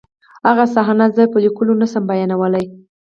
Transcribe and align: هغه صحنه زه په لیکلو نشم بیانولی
هغه 0.47 0.65
صحنه 0.75 1.05
زه 1.15 1.23
په 1.33 1.37
لیکلو 1.43 1.73
نشم 1.81 2.03
بیانولی 2.09 2.65